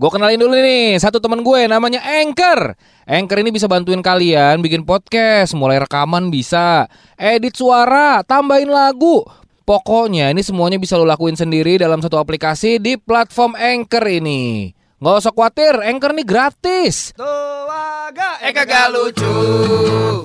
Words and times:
Gue 0.00 0.08
kenalin 0.08 0.40
dulu 0.40 0.56
nih 0.56 0.96
satu 0.96 1.20
teman 1.20 1.44
gue 1.44 1.68
namanya 1.68 2.00
Anchor. 2.00 2.72
Anchor 3.04 3.44
ini 3.44 3.52
bisa 3.52 3.68
bantuin 3.68 4.00
kalian 4.00 4.64
bikin 4.64 4.80
podcast, 4.80 5.52
mulai 5.52 5.76
rekaman 5.76 6.32
bisa, 6.32 6.88
edit 7.20 7.52
suara, 7.52 8.24
tambahin 8.24 8.72
lagu. 8.72 9.20
Pokoknya 9.68 10.32
ini 10.32 10.40
semuanya 10.40 10.80
bisa 10.80 10.96
lo 10.96 11.04
lakuin 11.04 11.36
sendiri 11.36 11.76
dalam 11.76 12.00
satu 12.00 12.16
aplikasi 12.16 12.80
di 12.80 12.96
platform 12.96 13.52
Anchor 13.60 14.08
ini. 14.08 14.72
Nggak 15.04 15.20
usah 15.20 15.32
khawatir, 15.36 15.76
Anchor 15.84 16.16
ini 16.16 16.24
gratis. 16.24 17.12
Tuaga 17.12 18.40
eh 18.40 18.56
kagak 18.56 18.96
lucu 18.96 19.36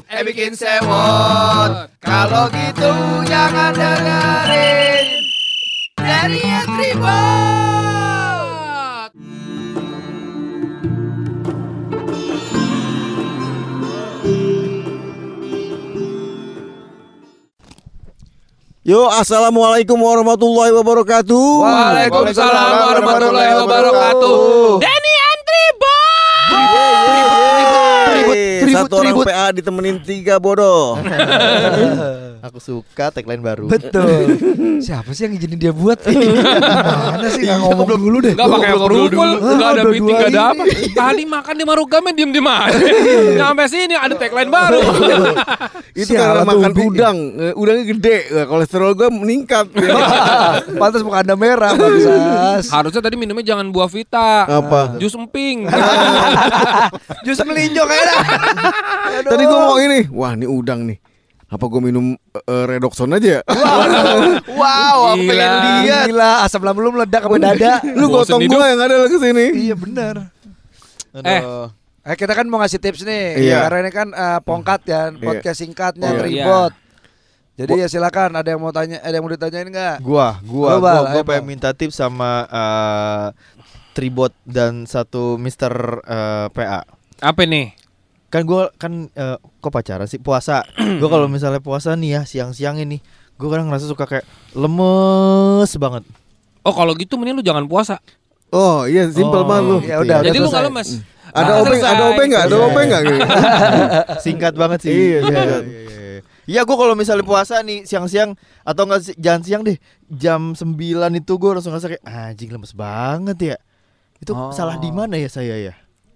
Eh 0.07 0.23
bikin 0.23 0.55
sewot 0.55 1.91
Kalau 1.99 2.47
gitu 2.47 2.91
jangan 3.27 3.75
dengerin 3.75 5.07
Dari 5.99 6.43
Tribot 6.63 7.84
Yo, 18.85 19.09
assalamualaikum 19.09 19.97
warahmatullahi 19.97 20.69
wabarakatuh. 20.69 21.45
Waalaikumsalam 21.57 22.69
warahmatullahi 22.85 23.57
wabarakatuh. 23.65 24.77
Denny 24.77 25.11
Yeay, 28.29 28.69
Satu 28.69 29.01
orang 29.01 29.25
PA 29.25 29.49
ditemenin 29.57 29.97
tiga 30.05 30.37
bodoh. 30.37 31.01
Aku 32.45 32.61
suka 32.61 33.09
tagline 33.09 33.41
baru. 33.41 33.65
Betul. 33.65 34.37
Siapa 34.85 35.17
sih 35.17 35.25
yang 35.25 35.33
izinin 35.33 35.57
dia 35.57 35.73
buat? 35.73 35.97
Mana 37.09 37.25
sih 37.33 37.41
nggak 37.41 37.57
ngomong 37.57 37.89
dulu 37.97 38.17
deh. 38.21 38.37
Gak 38.37 38.45
pakai 38.45 38.69
approval, 38.69 39.29
gak 39.57 39.69
ada 39.73 39.81
Ah, 39.81 39.89
meeting, 39.89 40.05
dua-dua 40.05 40.13
gak 40.13 40.29
ada 40.29 40.41
apa. 40.53 40.63
Tadi 40.93 41.23
makan 41.25 41.53
di 41.57 41.63
Marugame 41.65 42.09
diem 42.13 42.29
diem 42.29 42.45
aja. 42.45 42.77
Sampai 43.41 43.65
sini 43.65 43.97
ada 43.97 44.13
tagline 44.13 44.53
baru. 44.53 44.77
Itu 45.97 46.11
karena 46.13 46.45
makan 46.45 46.71
udang, 46.77 47.17
Eh, 47.33 47.53
udangnya 47.57 47.85
gede, 47.89 48.17
Eh, 48.29 48.45
kolesterol 48.45 48.93
gue 48.93 49.09
meningkat. 49.09 49.65
Pantas 50.77 51.01
muka 51.01 51.25
anda 51.25 51.33
merah, 51.33 51.73
bangsas. 51.73 52.69
Harusnya 52.69 53.01
tadi 53.01 53.17
minumnya 53.17 53.41
jangan 53.41 53.73
buah 53.73 53.89
vita. 53.89 54.45
Apa? 54.45 55.01
Jus 55.01 55.17
emping. 55.17 55.65
Jus 57.25 57.41
melinjo 57.41 57.89
kayak 57.89 58.05
dah. 58.05 58.21
Tadi 59.25 59.43
gue 59.43 59.57
mau 59.57 59.81
ini, 59.81 59.99
wah 60.13 60.37
ini 60.37 60.45
udang 60.45 60.85
nih. 60.85 61.14
Apa 61.55 61.65
gue 61.65 61.79
minum 61.79 62.05
eh, 62.35 62.65
redoxon 62.67 63.15
aja 63.15 63.39
ya? 63.39 63.41
Wow, 64.59 65.15
aku 65.15 65.23
Gila. 65.23 65.31
pengen 65.31 65.53
lihat. 65.87 66.05
Gila, 66.11 66.31
asam 66.43 66.61
lambung 66.61 66.83
lu 66.83 66.91
meledak 66.91 67.23
sampai 67.23 67.39
dada. 67.39 67.73
Lu 67.99 68.11
gotong 68.11 68.43
gue 68.43 68.65
yang 68.67 68.75
ada 68.77 69.07
ke 69.07 69.17
sini. 69.17 69.45
iya 69.55 69.75
benar. 69.75 70.35
Eh. 71.15 71.41
Eh 72.05 72.15
kita 72.19 72.35
kan 72.35 72.45
mau 72.45 72.59
ngasih 72.59 72.77
tips 72.77 73.01
nih, 73.01 73.49
Iya. 73.49 73.65
karena 73.65 73.77
ini 73.81 73.91
kan 73.91 74.07
eh, 74.11 74.39
pongkat 74.43 74.81
ya, 74.85 75.01
podcast 75.15 75.57
singkatnya 75.57 76.11
Oh, 76.11 76.19
tribot. 76.19 76.73
Jadi 77.55 77.71
ya 77.79 77.87
silakan, 77.87 78.35
ada 78.35 78.51
yang 78.51 78.59
mau 78.59 78.69
tanya, 78.69 78.99
ada 78.99 79.15
yang 79.15 79.23
mau 79.23 79.31
ditanyain 79.31 79.71
nggak? 79.71 80.03
Gua, 80.03 80.35
gua, 80.43 80.75
gua, 80.75 80.91
gua 81.07 81.11
ayo, 81.15 81.23
pengen 81.23 81.47
minta 81.47 81.71
tips 81.71 81.95
sama 81.95 82.43
eh, 82.45 83.27
Tribot 83.95 84.35
dan 84.43 84.83
satu 84.83 85.39
Mister 85.39 85.71
eh, 86.03 86.51
PA. 86.51 86.83
Apa 87.23 87.47
nih? 87.47 87.71
Kan 88.35 88.43
gua 88.43 88.67
kan 88.75 89.07
eh, 89.09 89.37
kok 89.39 89.71
pacaran 89.71 90.03
sih 90.05 90.19
puasa. 90.19 90.67
gua 90.99 91.07
kalau 91.09 91.27
misalnya 91.27 91.63
puasa 91.63 91.95
nih 91.95 92.09
ya 92.11 92.21
siang-siang 92.23 92.75
ini, 92.77 92.99
gua 93.35 93.47
kadang 93.49 93.71
ngerasa 93.71 93.87
suka 93.87 94.03
kayak 94.05 94.27
lemes 94.53 95.71
banget. 95.77 96.03
Oh 96.61 96.73
kalau 96.73 96.91
gitu 96.93 97.15
mending 97.15 97.39
lu 97.39 97.45
jangan 97.45 97.63
puasa. 97.63 98.03
Oh 98.49 98.83
iya, 98.83 99.07
simpel 99.07 99.41
Oh, 99.41 99.47
banget 99.47 99.63
lu. 99.65 99.77
Ya 99.81 99.95
udah, 99.97 100.17
Jadi 100.21 100.37
lu 100.37 100.47
gak 100.47 100.63
lemes. 100.63 100.89
Ada 101.29 101.43
Nah, 101.45 101.55
obeng, 101.59 101.81
ada 101.81 102.03
obeng 102.05 102.27
nggak? 102.29 102.43
Ada 102.43 102.55
Iya. 102.55 102.65
obeng 102.65 102.85
nggak? 102.87 103.01
gitu? 103.03 103.19
Singkat 104.25 104.53
banget 104.55 104.79
sih. 104.81 104.91
Iya, 104.91 105.19
singkat. 105.21 105.63
iya, 105.63 105.81
iya. 105.83 106.19
Iya, 106.45 106.61
gua 106.63 106.77
kalau 106.77 106.93
misalnya 106.93 107.23
puasa 107.23 107.59
nih 107.59 107.83
siang-siang 107.83 108.35
atau 108.61 108.83
enggak 108.83 109.01
si- 109.01 109.17
jangan 109.17 109.41
siang 109.41 109.61
deh, 109.61 109.75
jam 110.07 110.53
9 110.53 110.75
itu 111.13 111.33
gua 111.35 111.55
langsung 111.55 111.71
ngerasa 111.71 111.87
kayak 111.89 112.03
anjing 112.03 112.49
lemes 112.49 112.71
banget 112.71 113.37
ya. 113.41 113.57
Itu 114.17 114.31
Oh. 114.31 114.51
salah 114.51 114.75
di 114.75 114.89
mana 114.89 115.15
ya 115.15 115.27
saya 115.27 115.55
ya? 115.57 115.73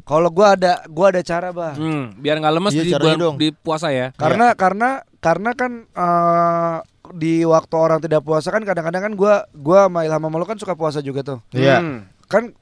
Kalau 0.09 0.29
gua 0.29 0.57
ada, 0.57 0.81
gua 0.89 1.13
ada 1.13 1.21
cara 1.21 1.53
bang. 1.53 1.75
Hmm, 1.77 2.03
biar 2.17 2.41
nggak 2.41 2.49
lemes 2.51 2.73
Iya, 2.73 2.81
di 2.81 2.91
bulan 2.97 3.17
dong. 3.19 3.35
di 3.37 3.47
puasa 3.53 3.93
ya. 3.93 4.09
Karena 4.17 4.57
karena 4.57 4.89
karena 5.21 5.53
kan 5.53 5.71
eh, 5.85 6.77
di 7.11 7.41
waktu 7.41 7.75
orang 7.75 7.99
tidak 7.99 8.21
puasa 8.21 8.49
kan 8.49 8.61
kadang-kadang 8.61 9.01
kan 9.03 9.13
gua 9.13 9.33
gua 9.53 9.85
sama 9.85 10.01
Ilham 10.03 10.17
sama 10.19 10.35
lu 10.35 10.45
kan 10.45 10.57
suka 10.57 10.73
puasa 10.73 10.99
juga 10.99 11.21
tuh. 11.21 11.39
Iya. 11.53 11.77
Hmm. 11.77 12.09
Kan 12.25 12.57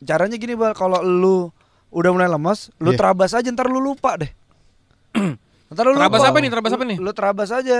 caranya 0.00 0.34
gini 0.36 0.54
bal, 0.54 0.72
kalau 0.72 1.02
lu 1.02 1.50
udah 1.90 2.10
mulai 2.10 2.26
lemas, 2.26 2.70
lu 2.78 2.90
Iya. 2.90 2.98
terabas 2.98 3.34
aja 3.34 3.50
ntar 3.50 3.66
lu 3.66 3.78
lupa 3.78 4.14
deh. 4.16 4.30
ntar 5.72 5.84
lu 5.84 5.94
Terabas 5.94 6.20
lupa. 6.20 6.30
apa 6.30 6.38
nih? 6.38 6.50
Terabas 6.50 6.72
apa 6.72 6.84
nih? 6.84 6.98
Lu 6.98 7.10
terabas 7.10 7.48
aja. 7.50 7.78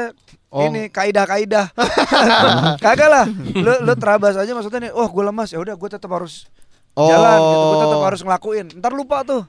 Oh. 0.50 0.66
Ini 0.66 0.91
kaidah-kaidah. 0.91 1.66
Kagak 2.84 3.09
lah. 3.09 3.25
Lu 3.55 3.72
lu 3.82 3.93
terabas 3.94 4.34
aja 4.34 4.50
maksudnya 4.50 4.88
nih, 4.88 4.93
oh 4.93 5.06
gue 5.06 5.22
lemas 5.22 5.49
ya 5.49 5.59
udah 5.59 5.72
gue 5.72 5.88
tetap 5.88 6.11
harus 6.11 6.44
jalan 6.97 7.39
gitu. 7.41 7.59
Gue 7.65 7.77
tetap 7.81 8.01
harus 8.05 8.21
ngelakuin. 8.21 8.67
Ntar 8.79 8.93
lupa 8.93 9.19
tuh. 9.25 9.43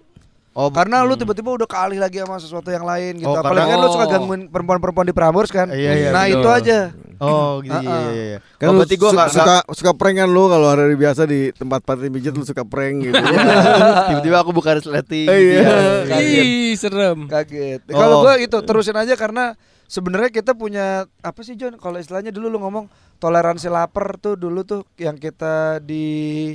Oh, 0.53 0.69
Karena 0.69 1.01
lu 1.01 1.17
hmm. 1.17 1.25
tiba-tiba 1.25 1.49
udah 1.49 1.65
kealih 1.65 1.97
lagi 1.97 2.21
sama 2.21 2.37
sesuatu 2.37 2.69
yang 2.69 2.85
lain 2.85 3.17
gitu. 3.17 3.25
Oh, 3.25 3.41
Apalagi 3.41 3.73
kan 3.73 3.77
lu 3.81 3.89
suka 3.89 4.05
Oh. 4.05 4.11
gangguin 4.13 4.41
perempuan-perempuan 4.53 5.09
di 5.09 5.15
Prambors 5.17 5.49
kan. 5.49 5.65
Iya, 5.73 5.91
iya, 5.97 6.09
nah, 6.13 6.29
betul. 6.29 6.37
itu 6.37 6.49
aja. 6.53 6.79
Oh 7.17 7.63
gitu 7.63 7.73
iya, 7.73 7.97
iya, 8.13 8.23
iya. 8.35 8.39
Kan 8.61 8.67
oh, 8.69 8.71
lu 8.75 8.79
berarti 8.83 8.95
gua 8.99 9.09
su- 9.09 9.17
nggak 9.17 9.29
suka 9.33 9.55
suka 9.73 9.91
prank 9.95 10.17
kan 10.19 10.29
lu 10.29 10.43
kalau 10.51 10.67
hari 10.69 10.93
biasa 10.93 11.23
di 11.25 11.55
tempat 11.55 11.81
party 11.81 12.11
pijat 12.11 12.35
lu 12.37 12.45
suka 12.45 12.61
prank 12.67 13.01
gitu. 13.01 13.15
nggak- 13.17 14.05
tiba-tiba 14.13 14.37
aku 14.45 14.51
buka 14.53 14.77
resleting. 14.77 15.25
Eh, 15.25 15.39
iya. 15.57 15.61
Kaget. 16.05 16.43
Ih, 16.45 16.73
serem. 16.77 17.19
Kaget. 17.25 17.81
Oh. 17.89 17.97
Kalau 17.97 18.15
gua 18.21 18.37
itu 18.37 18.57
terusin 18.61 18.93
aja 18.93 19.17
karena 19.17 19.57
sebenarnya 19.89 20.29
kita 20.29 20.53
punya 20.53 21.09
apa 21.25 21.41
sih 21.41 21.57
John? 21.57 21.81
Kalau 21.81 21.97
istilahnya 21.97 22.29
dulu 22.29 22.53
lu 22.53 22.61
ngomong 22.61 22.93
toleransi 23.17 23.73
lapar 23.73 24.21
tuh 24.21 24.37
dulu 24.37 24.61
tuh 24.61 24.85
yang 25.01 25.17
kita 25.17 25.81
di 25.81 26.53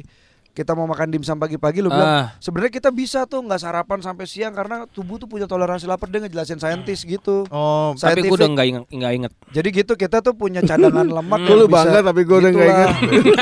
kita 0.59 0.75
mau 0.75 0.85
makan 0.85 1.07
dimsum 1.09 1.37
pagi-pagi 1.37 1.79
lu 1.79 1.87
bilang 1.89 2.11
Ah. 2.11 2.27
sebenarnya 2.37 2.73
kita 2.73 2.91
bisa 2.91 3.23
tuh 3.25 3.39
nggak 3.41 3.57
sarapan 3.57 3.99
sampai 4.01 4.27
siang 4.27 4.51
karena 4.51 4.85
tubuh 4.89 5.15
tuh 5.17 5.25
punya 5.25 5.47
toleransi 5.47 5.87
lapar 5.87 6.09
dia 6.09 6.19
ngejelasin 6.19 6.59
saintis 6.59 7.01
gitu. 7.01 7.47
Oh, 7.47 7.95
Tapi 7.95 8.03
gue 8.19 8.27
Scientific. 8.27 8.35
udah 8.35 8.49
nggak 8.51 8.67
inget, 8.67 8.85
inget. 8.91 9.33
Jadi 9.51 9.69
gitu 9.73 9.93
kita 9.95 10.19
tuh 10.19 10.35
punya 10.35 10.59
cadangan 10.61 11.07
lemak 11.07 11.39
Gua 11.39 11.47
yang 11.47 11.57
lu 11.57 11.67
bangga 11.69 12.01
tapi 12.03 12.21
gua 12.23 12.37
udah 12.41 12.51
nggak 12.51 12.69
ingat. 12.69 12.91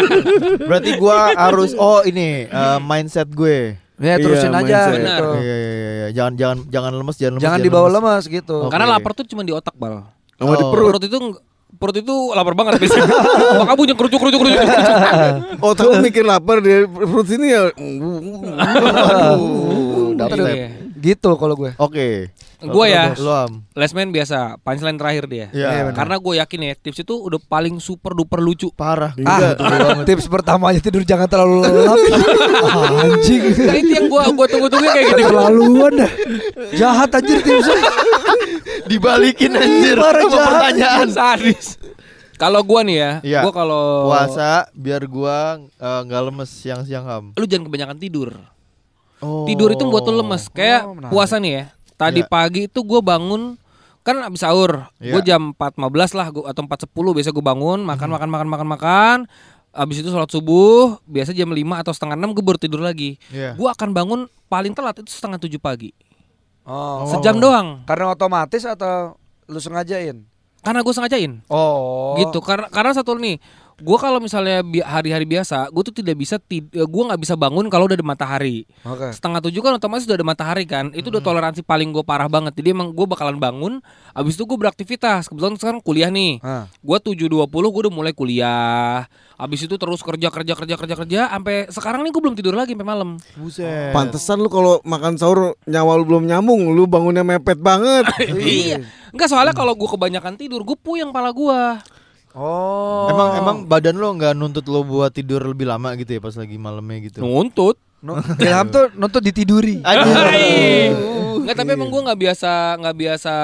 berarti 0.68 0.90
gua 0.96 1.16
harus 1.32 1.72
oh 1.74 2.00
ini 2.02 2.44
eh, 2.44 2.78
mindset 2.80 3.28
gue. 3.28 3.80
Ya 3.96 4.20
terusin 4.20 4.52
Iya, 4.52 4.60
aja 4.60 4.78
mindset. 4.84 5.00
gitu. 5.00 5.28
Iya, 5.34 5.56
iya, 5.56 5.72
iya, 5.72 5.90
iya. 5.96 6.08
Jangan 6.12 6.32
jangan 6.36 6.58
jangan 6.68 6.92
lemes, 6.94 7.16
jangan 7.16 7.32
lemes. 7.32 7.42
Jangan 7.42 7.60
dibawa 7.64 7.88
lemas 7.88 8.24
gitu. 8.26 8.56
Oke. 8.60 8.70
Karena 8.70 8.86
lapar 8.90 9.10
tuh 9.12 9.24
cuma 9.24 9.40
di 9.40 9.50
otak 9.50 9.72
bal. 9.74 10.04
Di 10.30 10.44
Oh. 10.44 10.52
perut. 10.68 10.92
Perut 10.92 11.02
itu 11.02 11.16
perut 11.76 11.96
itu 12.00 12.14
lapar 12.32 12.54
banget 12.56 12.80
biasanya. 12.80 13.06
Maka 13.62 13.72
bunyi 13.76 13.92
kerucuk 13.94 14.18
kerucuk 14.20 14.40
kerucuk. 14.42 14.64
Otak 15.60 15.84
lu 15.86 15.94
mikir 16.00 16.24
lapar 16.24 16.60
di 16.64 16.84
perut 16.88 17.26
sini 17.28 17.52
ya. 17.52 17.70
Aduh. 20.16 20.48
Iya. 20.48 20.68
Gitu 20.96 21.30
kalau 21.36 21.54
gue. 21.54 21.76
Oke. 21.76 22.32
Gue 22.58 22.86
ya, 22.88 23.12
Lu 23.14 23.28
am. 23.28 23.68
Lesman 23.72 24.08
biasa, 24.08 24.56
punchline 24.60 24.96
terakhir 24.96 25.24
dia. 25.26 25.46
Iya. 25.50 25.92
Karena 25.92 26.16
gue 26.16 26.34
yakin 26.36 26.60
ya 26.62 26.72
tips 26.74 27.02
itu 27.02 27.14
udah 27.14 27.36
paling 27.42 27.76
super 27.78 28.12
duper 28.12 28.38
lucu. 28.38 28.72
Parah. 28.72 29.12
Ah, 29.20 29.52
tips 30.02 30.24
pertamanya 30.24 30.78
tidur 30.78 31.02
jangan 31.02 31.26
terlalu 31.26 31.60
lelap. 31.62 32.00
Anjing. 33.02 33.42
Nah, 33.60 33.74
itu 33.74 33.92
yang 33.92 34.06
gue 34.06 34.22
gua 34.32 34.46
tunggu-tunggu 34.46 34.86
kayak 34.86 35.06
gitu. 35.06 35.20
Keterlaluan 35.22 35.92
dah. 35.98 36.12
Jahat 36.72 37.10
anjir 37.12 37.38
tipsnya. 37.40 37.76
Dibalikin 38.84 39.52
anjir. 39.52 39.96
Parah 39.96 40.24
jahat, 40.24 40.48
pertanyaan. 40.50 41.08
Sadis. 41.10 41.66
Kalau 42.36 42.60
gue 42.60 42.80
nih 42.84 42.96
ya, 42.96 43.10
Iya. 43.22 43.40
gue 43.42 43.52
kalau 43.52 44.08
Puasa 44.08 44.68
biar 44.72 45.04
gua 45.04 45.56
eh, 45.58 46.00
nggak 46.04 46.22
lemes 46.22 46.50
siang-siang 46.50 47.04
ham. 47.04 47.24
lu 47.32 47.44
jangan 47.44 47.64
kebanyakan 47.64 47.96
tidur. 47.96 48.28
Oh. 49.18 49.44
Tidur 49.44 49.72
itu 49.72 49.84
buat 49.84 50.04
lu 50.04 50.20
lemes. 50.20 50.48
Kayak 50.48 50.84
Oh, 50.84 50.92
menarik. 50.94 51.12
puasa 51.12 51.36
nih 51.36 51.52
ya. 51.54 51.64
Tadi 51.96 52.20
Iya. 52.22 52.28
pagi 52.28 52.68
itu 52.68 52.80
gue 52.84 53.00
bangun 53.00 53.56
kan 54.06 54.22
abis 54.22 54.46
sahur. 54.46 54.86
Iya. 55.02 55.12
Gue 55.18 55.22
jam 55.26 55.56
4.15 55.56 56.14
lah 56.14 56.26
gua, 56.30 56.44
atau 56.52 56.62
4.10 56.62 57.16
biasa 57.16 57.34
gue 57.34 57.44
bangun, 57.44 57.82
makan 57.82 58.08
makan 58.12 58.28
makan 58.30 58.48
makan 58.48 58.68
makan. 58.68 59.18
Abis 59.76 60.00
itu 60.00 60.08
sholat 60.08 60.30
subuh, 60.30 60.96
biasa 61.04 61.36
jam 61.36 61.52
5 61.52 61.82
atau 61.82 61.92
setengah 61.92 62.16
6 62.16 62.32
gue 62.32 62.44
baru 62.44 62.58
tidur 62.60 62.80
lagi. 62.80 63.18
Iya. 63.34 63.58
Gue 63.58 63.68
akan 63.68 63.92
bangun 63.92 64.20
paling 64.46 64.72
telat 64.72 65.02
itu 65.02 65.10
setengah 65.10 65.42
7 65.42 65.58
pagi. 65.58 65.90
Oh. 66.62 67.06
Sejam 67.10 67.36
doang. 67.38 67.82
Karena 67.84 68.14
otomatis 68.14 68.62
atau 68.62 69.18
lu 69.50 69.58
sengajain? 69.58 70.22
Karena 70.62 70.80
gue 70.82 70.94
sengajain. 70.94 71.42
Oh. 71.46 72.18
Gitu. 72.18 72.38
Karena 72.42 72.66
karena 72.70 72.90
satu 72.94 73.14
nih, 73.18 73.38
Gue 73.76 74.00
kalau 74.00 74.16
misalnya 74.16 74.64
bi- 74.64 74.80
hari-hari 74.80 75.28
biasa, 75.28 75.68
gue 75.68 75.82
tuh 75.84 75.92
tidak 75.92 76.16
bisa 76.16 76.40
tid- 76.40 76.72
eh, 76.72 76.82
gue 76.82 77.02
nggak 77.04 77.20
bisa 77.20 77.36
bangun 77.36 77.68
kalau 77.68 77.84
udah 77.84 77.92
ada 77.92 78.02
matahari. 78.02 78.64
Oke. 78.82 79.12
Setengah 79.12 79.44
tujuh 79.44 79.60
kan 79.60 79.76
otomatis 79.76 80.08
udah 80.08 80.16
ada 80.16 80.24
matahari 80.24 80.64
kan. 80.64 80.88
Itu 80.90 81.12
udah 81.12 81.20
toleransi 81.20 81.60
paling 81.60 81.92
gue 81.92 82.00
parah 82.00 82.24
banget. 82.24 82.56
Jadi 82.56 82.72
emang 82.72 82.88
gue 82.90 83.04
bakalan 83.04 83.36
bangun. 83.36 83.84
Abis 84.10 84.34
itu 84.34 84.48
gue 84.48 84.56
beraktivitas. 84.56 85.28
Kebetulan 85.28 85.60
sekarang 85.60 85.84
kuliah 85.84 86.08
nih. 86.08 86.40
Ah. 86.40 86.64
Gue 86.80 86.96
tujuh 86.98 87.28
dua 87.28 87.44
puluh 87.44 87.68
gue 87.68 87.84
udah 87.84 87.94
mulai 87.94 88.16
kuliah. 88.16 89.04
Abis 89.36 89.68
itu 89.68 89.76
terus 89.76 90.00
kerja 90.00 90.32
kerja 90.32 90.56
kerja 90.56 90.74
kerja 90.74 90.94
kerja. 90.96 91.20
Sampai 91.28 91.68
sekarang 91.68 92.00
nih 92.00 92.10
gue 92.10 92.22
belum 92.24 92.32
tidur 92.32 92.56
lagi 92.56 92.72
sampai 92.72 92.88
malam. 92.88 93.20
Buset. 93.36 93.92
Pantesan 93.92 94.40
lu 94.40 94.48
kalau 94.48 94.80
makan 94.82 95.20
sahur 95.20 95.52
nyawa 95.62 96.00
lu 96.00 96.08
belum 96.08 96.24
nyambung, 96.24 96.72
lu 96.72 96.88
bangunnya 96.88 97.20
mepet 97.20 97.60
banget. 97.60 98.08
iya. 98.40 98.80
Enggak 99.12 99.28
soalnya 99.28 99.52
kalau 99.52 99.76
gue 99.76 99.84
kebanyakan 99.86 100.40
tidur, 100.40 100.64
gue 100.64 100.76
puyeng 100.76 101.12
pala 101.12 101.28
gue. 101.28 101.60
Oh. 102.36 103.08
Emang 103.08 103.28
emang 103.40 103.56
badan 103.64 103.96
lo 103.96 104.12
nggak 104.12 104.36
nuntut 104.36 104.68
lo 104.68 104.84
buat 104.84 105.08
tidur 105.08 105.40
lebih 105.40 105.64
lama 105.64 105.96
gitu 105.96 106.12
ya 106.12 106.20
pas 106.20 106.36
lagi 106.36 106.60
malamnya 106.60 107.08
gitu. 107.08 107.24
Nuntut. 107.24 107.80
Nu- 108.04 108.20
Ilham 108.44 108.68
tuh 108.68 108.92
nonton 108.92 109.24
ditiduri. 109.24 109.80
Nggak 109.80 111.56
tapi 111.56 111.70
emang 111.72 111.88
gue 111.88 112.02
nggak 112.04 112.20
biasa 112.20 112.50
nggak 112.76 112.96
biasa 112.96 113.34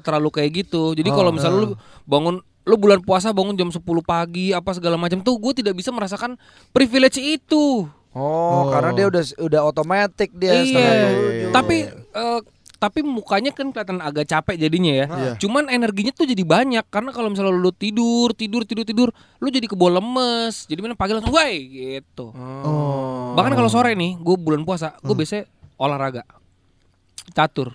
terlalu 0.00 0.28
kayak 0.32 0.50
gitu. 0.64 0.96
Jadi 0.96 1.12
kalau 1.12 1.28
Oh, 1.28 1.36
misalnya 1.36 1.58
lu 1.60 1.68
bangun 2.08 2.40
lu 2.40 2.76
bulan 2.76 3.04
puasa 3.04 3.36
bangun 3.36 3.52
jam 3.56 3.68
10 3.68 3.80
pagi 4.00 4.56
apa 4.56 4.72
segala 4.72 4.96
macam 4.96 5.20
tuh 5.20 5.36
gue 5.36 5.52
tidak 5.60 5.76
bisa 5.76 5.92
merasakan 5.92 6.40
privilege 6.72 7.20
itu. 7.20 7.84
Oh, 8.16 8.72
karena 8.72 8.96
dia 8.96 9.06
udah 9.12 9.22
udah 9.44 9.60
otomatis 9.68 10.28
dia 10.32 10.52
iya. 10.56 10.64
setengah 10.64 10.94
tujuh. 10.96 11.50
Tapi 11.52 11.76
eh, 11.92 12.40
tapi 12.78 13.02
mukanya 13.02 13.50
kan 13.50 13.74
kelihatan 13.74 13.98
agak 13.98 14.30
capek 14.30 14.54
jadinya 14.54 14.92
ya. 14.94 15.06
Iya. 15.10 15.32
Cuman 15.42 15.66
energinya 15.66 16.14
tuh 16.14 16.30
jadi 16.30 16.42
banyak 16.46 16.86
karena 16.86 17.10
kalau 17.10 17.26
misalnya 17.26 17.50
lu 17.50 17.74
tidur, 17.74 18.30
tidur, 18.38 18.62
tidur, 18.62 18.86
tidur, 18.86 19.08
lu 19.42 19.48
jadi 19.50 19.66
kebol 19.66 19.98
lemes. 19.98 20.70
Jadi 20.70 20.78
mana 20.78 20.94
pagi 20.94 21.18
langsung 21.18 21.34
woi 21.34 21.58
gitu. 21.66 22.30
Oh. 22.30 23.34
Bahkan 23.34 23.52
kalau 23.58 23.66
sore 23.66 23.98
nih, 23.98 24.14
gue 24.14 24.36
bulan 24.38 24.62
puasa, 24.62 24.94
gue 25.02 25.10
Hmm. 25.10 25.18
biasanya 25.18 25.44
olahraga. 25.74 26.22
Catur. 27.34 27.74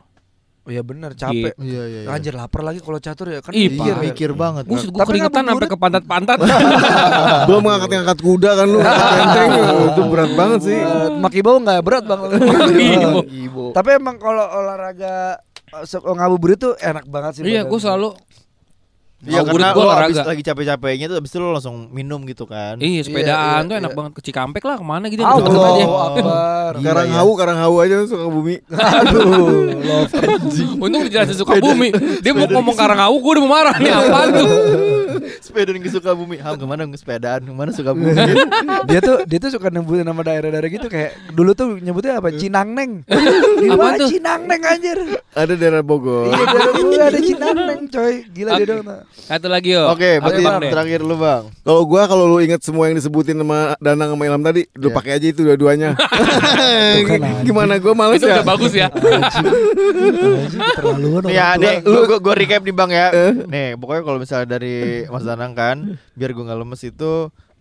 Oh 0.64 0.72
iya 0.72 0.80
benar, 0.80 1.12
capek. 1.12 1.60
Iya 1.60 1.84
iya. 1.92 2.00
iya. 2.08 2.10
Anjir 2.16 2.32
lapar 2.40 2.64
lagi 2.64 2.80
kalau 2.80 2.96
catur 2.96 3.28
ya 3.28 3.44
kan 3.44 3.52
Ih, 3.52 3.68
mikir. 3.68 3.84
parah. 3.84 4.00
Mikir 4.00 4.30
banget. 4.32 4.64
Buset 4.64 4.96
Tapi 4.96 5.08
keringetan 5.12 5.44
sampai 5.44 5.68
ke 5.68 5.76
pantat-pantat. 5.76 6.38
belum 7.52 7.64
ngangkat-ngangkat 7.68 8.18
kuda 8.24 8.50
kan 8.56 8.68
lu, 8.72 8.80
enteng 8.80 9.52
itu 9.92 10.02
berat 10.08 10.32
banget 10.40 10.60
sih. 10.64 10.80
Eh, 10.80 11.20
Makibau 11.20 11.60
nggak 11.60 11.84
berat 11.84 12.04
bang. 12.08 12.20
Makibau. 12.24 13.76
Tapi 13.76 13.90
emang 14.00 14.16
kalau 14.16 14.46
olahraga 14.56 15.44
eh, 15.76 16.00
ngabuburit 16.00 16.56
tuh 16.56 16.74
enak 16.80 17.12
banget 17.12 17.32
sih. 17.36 17.44
Iya, 17.44 17.68
gue 17.68 17.80
selalu 17.84 18.16
Iya 19.24 19.40
Ngabuburit 19.40 19.64
karena 19.64 19.72
gua 19.72 19.84
lo 19.88 19.94
abis 20.04 20.20
lagi 20.20 20.44
capek-capeknya 20.44 21.06
tuh 21.08 21.18
abis 21.24 21.32
itu 21.32 21.40
lo 21.40 21.56
langsung 21.56 21.88
minum 21.96 22.20
gitu 22.28 22.44
kan. 22.44 22.76
Iya 22.76 23.08
sepedaan 23.08 23.64
iya, 23.64 23.70
tuh 23.72 23.76
enak 23.80 23.92
iya. 23.92 23.98
banget 23.98 24.12
ke 24.20 24.22
Cikampek 24.28 24.64
lah 24.68 24.76
ke 24.76 24.86
mana 24.86 25.06
gitu 25.08 25.24
Allah 25.24 25.40
deket 25.48 25.64
aja. 25.64 25.86
Karang 26.84 27.10
hau, 27.16 27.30
karang 27.40 27.60
hau 27.64 27.76
aja 27.80 27.96
suka 28.04 28.28
bumi. 28.28 28.56
Aduh, 29.00 29.80
love 29.80 30.12
Untung 30.76 31.02
dijelasin 31.08 31.40
suka 31.40 31.56
bumi. 31.64 31.96
Dia 32.20 32.36
mau 32.36 32.52
ngomong 32.52 32.76
Karangau, 32.76 33.16
gue 33.16 33.32
udah 33.40 33.44
mau 33.48 33.52
marah 33.56 33.76
nih 33.80 33.92
apaan 33.96 34.28
tuh. 34.36 34.48
Sepedaan 35.44 35.80
ke 35.80 35.90
Sukabumi. 35.92 36.38
Ham 36.40 36.56
ke 36.60 36.66
mana 36.66 36.88
ke 36.88 36.98
sepedaan? 37.00 37.42
Ke 37.44 37.54
mana 37.54 37.72
Sukabumi? 37.72 38.12
dia 38.90 39.00
tuh 39.00 39.24
dia 39.28 39.40
tuh 39.40 39.52
suka 39.54 39.72
nyebutin 39.72 40.08
nama 40.08 40.22
daerah-daerah 40.24 40.70
gitu 40.72 40.88
kayak 40.92 41.16
dulu 41.32 41.52
tuh 41.56 41.80
nyebutnya 41.80 42.20
apa 42.20 42.34
Cinangneng. 42.36 43.04
Mana 43.80 44.00
tuh? 44.00 44.10
Cinangneng 44.12 44.62
anjir. 44.64 45.00
Ada 45.36 45.54
daerah 45.56 45.82
Bogor. 45.84 46.32
Iya 46.32 46.46
daerah 46.48 46.74
gue 46.74 47.00
ada 47.00 47.20
Cinangneng 47.20 47.82
coy. 47.92 48.16
Gila 48.32 48.52
dia 48.60 48.66
dong. 48.68 48.86
Satu 49.16 49.48
lagi 49.48 49.72
yo. 49.72 49.88
Oke, 49.88 50.18
berarti 50.18 50.42
deh? 50.42 50.70
terakhir 50.70 51.00
lu 51.00 51.16
bang. 51.16 51.48
Kalau 51.62 51.82
gua 51.84 52.06
kalau 52.06 52.26
lu 52.26 52.38
inget 52.40 52.60
semua 52.60 52.86
yang 52.86 52.98
disebutin 52.98 53.36
sama 53.36 53.78
Danang 53.78 54.12
sama 54.12 54.24
Ilham 54.24 54.42
tadi, 54.42 54.68
lu 54.74 54.90
Iya. 54.90 54.96
pakai 54.96 55.12
aja 55.14 55.28
itu 55.30 55.42
dua-duanya. 55.42 55.96
Gimana 57.48 57.78
gua 57.78 57.94
males 57.94 58.18
Itu 58.18 58.28
ya? 58.28 58.42
udah 58.42 58.48
bagus 58.48 58.74
ya. 58.74 58.88
Terlaluan 60.76 61.22
Nih 61.24 61.34
ya, 61.34 61.48
nih 61.56 61.76
gua, 61.82 62.02
gua, 62.06 62.20
gua 62.20 62.34
recap 62.36 62.62
nih 62.62 62.74
bang 62.74 62.92
ya. 62.92 63.08
Nih, 63.46 63.68
pokoknya 63.76 64.02
kalau 64.04 64.18
misalnya 64.18 64.48
dari 64.50 64.76
Mas 65.06 65.24
Danang 65.24 65.54
kan, 65.54 65.78
biar 66.14 66.32
gua 66.32 66.44
nggak 66.46 66.60
lemes 66.60 66.82
itu 66.84 67.14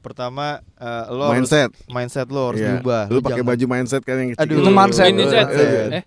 pertama 0.02 0.58
eh, 0.74 1.04
lo 1.10 1.30
harus- 1.30 1.46
Mindset. 1.46 1.70
mindset 1.86 2.26
lo 2.26 2.50
harus 2.50 2.58
Iya. 2.58 2.68
diubah. 2.74 3.02
Lu 3.06 3.18
pakai 3.20 3.38
jangan- 3.38 3.50
baju 3.54 3.64
mindset 3.68 4.02
kan 4.02 4.16
yang 4.18 4.28
kecil. 4.32 4.42
Aduh. 4.42 4.56
Itu 4.58 4.70
mindset. 4.72 5.06
Ini 5.06 5.24
set. 5.24 5.46
Iya. 5.48 5.82
Eh, 5.94 6.04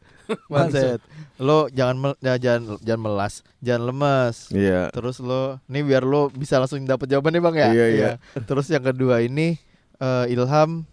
mindset. 0.52 1.00
Lo 1.38 1.68
jangan 1.68 1.96
mel- 1.96 2.20
ya, 2.20 2.36
jangan 2.36 2.80
jangan 2.80 3.02
melas, 3.04 3.34
jangan 3.60 3.84
lemes. 3.86 4.36
Iya. 4.50 4.88
Terus 4.90 5.20
lo, 5.20 5.60
nih 5.66 5.84
biar 5.84 6.02
lo 6.02 6.28
bisa 6.30 6.58
langsung 6.58 6.80
dapet 6.82 7.08
jawabannya 7.08 7.42
bang 7.42 7.56
ya. 7.56 7.70
Iya, 7.72 7.86
iya. 7.90 8.10
Terus 8.42 8.68
yang 8.68 8.82
kedua 8.82 9.20
ini 9.20 9.60
eh, 9.96 10.26
Ilham, 10.28 10.88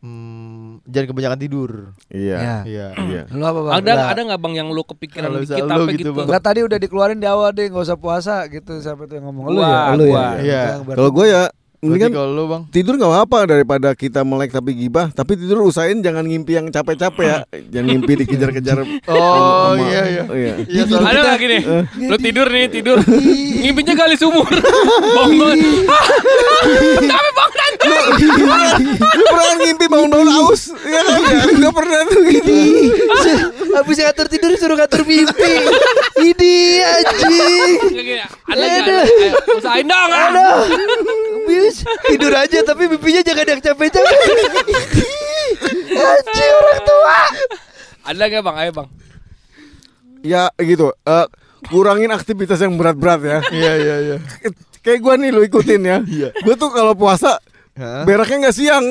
hmm, 0.00 0.84
jangan 0.84 1.06
kebanyakan 1.08 1.38
tidur. 1.38 1.70
Iya. 2.08 2.36
Ya. 2.36 2.56
Iya. 2.64 2.86
Iya. 2.96 3.22
Lu 3.30 3.42
apa 3.42 3.60
bang? 3.62 3.72
ada 3.74 3.90
Nggak. 3.90 4.08
ada 4.08 4.20
nggak 4.28 4.40
bang 4.40 4.54
yang 4.56 4.68
lu 4.70 4.82
kepikiran 4.84 5.28
dikit 5.36 5.64
lu 5.64 5.84
gitu? 5.88 5.92
gitu, 5.96 6.10
Bang. 6.12 6.26
Enggak 6.28 6.42
tadi 6.44 6.60
udah 6.62 6.78
dikeluarin 6.78 7.18
di 7.18 7.28
awal 7.28 7.48
deh 7.50 7.66
nggak 7.66 7.84
usah 7.84 7.98
puasa 7.98 8.44
gitu 8.46 8.76
siapa 8.78 9.08
tuh 9.08 9.18
yang 9.18 9.26
ngomong 9.32 9.56
lu 9.56 9.60
ya 9.60 9.96
lu 9.96 10.04
ya 10.06 10.26
Iya. 10.38 10.62
Kalau 10.84 11.10
gua 11.10 11.26
ya 11.26 11.42
ini 11.78 11.94
Berarti 11.94 12.02
kan 12.02 12.10
kalau 12.10 12.30
lo 12.32 12.44
bang, 12.44 12.62
tidur 12.68 12.94
nggak 12.94 13.06
apa-apa 13.08 13.38
daripada 13.46 13.88
kita 13.94 14.20
melek 14.20 14.50
tapi 14.50 14.74
gibah, 14.74 15.08
tapi 15.08 15.38
tidur 15.38 15.62
usahain 15.62 15.94
jangan 15.98 16.22
ngimpi 16.22 16.52
yang 16.52 16.66
capek-capek 16.68 17.22
ya. 17.22 17.38
jangan 17.72 17.86
ngimpi 17.88 18.12
dikejar-kejar. 18.18 18.78
Oh, 19.08 19.72
sama- 19.72 19.86
iya, 19.86 20.02
iya. 20.04 20.22
Iya. 20.28 20.54
iya 20.66 20.82
soalnya 20.84 21.08
Ada 21.08 21.20
nggak 21.22 21.38
gini? 21.38 21.58
Lu 22.04 22.16
tidur 22.18 22.46
nih 22.48 22.64
tidur. 22.68 22.98
Ngimpinya 22.98 23.94
gali 23.94 24.16
sumur. 24.16 24.50
Bangun. 25.16 25.58
Lu 29.08 29.22
pernah 29.24 29.54
ngimpi 29.56 29.86
bangun-bangun 29.86 30.30
aus? 30.34 30.74
Iya 30.76 31.00
kan? 31.00 31.20
Ya, 31.22 31.42
Nggak 31.56 31.74
pernah 31.74 31.98
tuh 32.04 32.20
gitu. 32.26 32.54
Habis 33.70 33.96
ngatur 33.98 34.26
tidur 34.26 34.50
suruh 34.56 34.76
ngatur 34.76 35.02
mimpi. 35.04 35.52
Ini 36.18 36.54
anjing. 36.82 37.72
Ada? 38.44 38.66
Ada. 38.66 38.96
Usahain 39.54 39.86
dong. 39.86 40.10
ah. 40.10 40.26
Aduh. 40.28 40.56
Bis 41.48 41.80
tidur 42.04 42.32
aja 42.36 42.60
tapi 42.60 42.84
mimpinya 42.92 43.24
jangan 43.24 43.46
yang 43.56 43.60
capek-capek. 43.64 44.18
Anjing 45.96 46.52
orang 46.52 46.80
tua. 46.84 47.18
Ada 48.04 48.22
nggak 48.28 48.42
bang? 48.44 48.56
Ayo 48.60 48.70
bang. 48.76 48.88
Ya 50.20 50.42
gitu. 50.60 50.92
eh, 50.92 51.26
kurangin 51.72 52.12
aktivitas 52.12 52.60
yang 52.60 52.76
berat-berat 52.76 53.20
ya. 53.24 53.38
Iya 53.48 53.72
iya 53.80 53.96
iya. 54.04 54.16
Kayak 54.84 55.00
gua 55.00 55.14
nih 55.16 55.30
lu 55.32 55.40
ikutin 55.40 55.82
ya. 55.82 55.98
Gua 56.44 56.54
tuh 56.54 56.68
kalau 56.68 56.92
puasa 56.92 57.40
Hah? 57.80 58.04
beraknya 58.04 58.48
nggak 58.48 58.56
siang. 58.56 58.84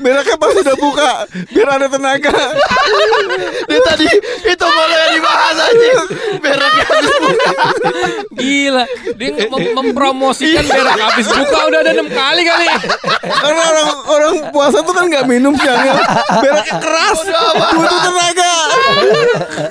Beraknya 0.00 0.36
pas 0.38 0.52
udah 0.54 0.76
buka 0.78 1.10
biar 1.50 1.68
ada 1.68 1.86
tenaga. 1.90 2.32
Dia 3.68 3.80
tadi 3.84 4.06
itu 4.46 4.64
malah 4.64 4.96
yang 4.96 5.12
dibahas 5.18 5.56
aja. 5.58 5.92
Beraknya 6.38 6.84
habis 6.86 7.16
buka. 7.18 7.50
Gila. 8.32 8.84
Dia 9.18 9.30
mem- 9.50 9.72
mempromosikan 9.76 10.64
berak 10.64 10.96
habis 10.96 11.26
buka 11.28 11.58
udah 11.68 11.78
ada 11.82 11.90
enam 11.92 12.08
kali 12.08 12.42
kali. 12.42 12.66
Karena 13.22 13.62
orang 13.68 13.88
orang 14.06 14.34
puasa 14.50 14.78
tuh 14.80 14.94
kan 14.94 15.10
nggak 15.10 15.26
minum 15.26 15.52
siangnya. 15.58 15.94
Beraknya 16.40 16.74
keras. 16.80 17.18
Butuh 17.72 18.00
tenaga. 18.00 18.52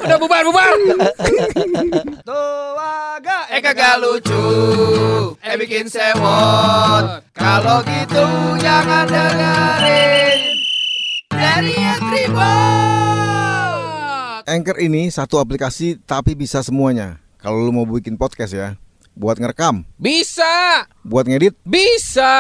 Udah 0.05 0.17
bubar 0.19 0.43
bubar. 0.45 0.69
Tuaga 2.21 3.37
eh 3.51 3.59
kagak 3.59 3.99
lucu 3.99 4.43
Eh 5.41 5.55
bikin 5.57 5.85
sewot 5.85 7.21
Kalau 7.33 7.81
gitu 7.83 8.25
jangan 8.57 9.05
dengerin 9.07 10.10
Dari 11.31 11.73
Anchor 14.51 14.77
ini 14.83 15.07
satu 15.07 15.39
aplikasi 15.39 15.95
tapi 16.03 16.35
bisa 16.35 16.59
semuanya. 16.59 17.23
Kalau 17.39 17.63
lu 17.63 17.71
mau 17.71 17.87
bikin 17.87 18.19
podcast 18.19 18.51
ya, 18.51 18.75
buat 19.15 19.39
ngerekam, 19.39 19.87
Bisa. 19.95 20.83
buat 21.07 21.23
ngedit, 21.23 21.55
Bisa. 21.63 22.35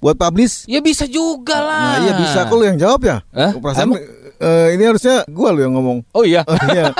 buat 0.00 0.16
publish. 0.16 0.64
Ya 0.64 0.80
bisa 0.80 1.04
juga 1.04 1.60
lah. 1.60 1.80
Nah, 1.80 1.96
iya 2.08 2.12
bisa. 2.16 2.38
Kok 2.48 2.56
lu 2.56 2.64
yang 2.64 2.80
jawab 2.80 3.00
ya? 3.04 3.16
Hah? 3.36 3.52
Perasaan 3.52 3.92
eh, 4.40 4.68
ini 4.74 4.82
harusnya 4.88 5.28
gua 5.28 5.52
lu 5.52 5.60
yang 5.62 5.76
ngomong. 5.76 6.00
Oh 6.16 6.24
iya. 6.24 6.42
Oh, 6.50 6.56
iya. 6.72 6.90